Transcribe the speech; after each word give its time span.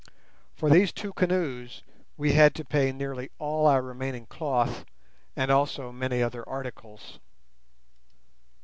For 0.55 0.67
these 0.71 0.91
two 0.91 1.13
canoes 1.13 1.83
we 2.17 2.31
had 2.33 2.55
to 2.55 2.65
pay 2.65 2.91
nearly 2.91 3.29
all 3.37 3.67
our 3.67 3.83
remaining 3.83 4.25
cloth, 4.25 4.83
and 5.35 5.51
also 5.51 5.91
many 5.91 6.23
other 6.23 6.43
articles. 6.49 7.19